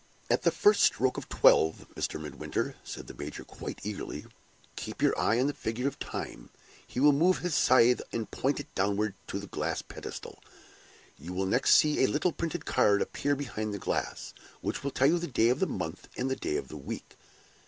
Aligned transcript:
"At 0.31 0.41
the 0.41 0.49
first 0.49 0.81
stroke 0.81 1.17
of 1.19 1.29
twelve, 1.29 1.85
Mr. 1.93 2.19
Midwinter," 2.19 2.75
said 2.83 3.05
the 3.05 3.13
major, 3.13 3.43
quite 3.43 3.77
eagerly, 3.83 4.25
"keep 4.75 4.99
your 4.99 5.15
eye 5.15 5.39
on 5.39 5.45
the 5.45 5.53
figure 5.53 5.87
of 5.87 5.99
Time: 5.99 6.49
he 6.87 6.99
will 6.99 7.11
move 7.13 7.37
his 7.37 7.53
scythe, 7.53 8.01
and 8.11 8.31
point 8.31 8.59
it 8.59 8.73
downward 8.73 9.13
to 9.27 9.37
the 9.37 9.45
glass 9.45 9.83
pedestal. 9.83 10.39
You 11.19 11.33
will 11.33 11.45
next 11.45 11.75
see 11.75 12.01
a 12.03 12.07
little 12.09 12.31
printed 12.31 12.65
card 12.65 12.99
appear 13.03 13.35
behind 13.35 13.75
the 13.75 13.77
glass, 13.77 14.33
which 14.61 14.83
will 14.83 14.89
tell 14.89 15.05
you 15.05 15.19
the 15.19 15.27
day 15.27 15.49
of 15.49 15.59
the 15.59 15.67
month 15.67 16.07
and 16.17 16.31
the 16.31 16.35
day 16.35 16.57
of 16.57 16.69
the 16.69 16.77
week. 16.77 17.15